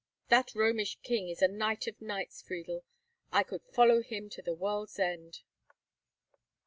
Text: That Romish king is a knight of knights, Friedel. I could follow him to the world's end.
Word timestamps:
That 0.29 0.55
Romish 0.55 0.97
king 1.03 1.29
is 1.29 1.43
a 1.43 1.47
knight 1.47 1.85
of 1.85 2.01
knights, 2.01 2.41
Friedel. 2.41 2.83
I 3.31 3.43
could 3.43 3.61
follow 3.71 4.01
him 4.01 4.31
to 4.31 4.41
the 4.41 4.55
world's 4.55 4.97
end. 4.97 5.41